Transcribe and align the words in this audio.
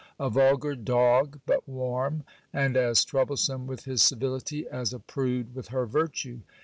A 0.19 0.31
vulgar 0.31 0.73
dog, 0.75 1.41
but 1.45 1.69
warm; 1.69 2.23
and 2.51 2.75
as 2.75 3.05
troublesome 3.05 3.67
with 3.67 3.85
his 3.85 4.01
civility 4.01 4.67
as 4.67 4.93
a 4.93 4.99
prude 4.99 5.53
with 5.53 5.67
her 5.67 5.85
virtue. 5.85 6.39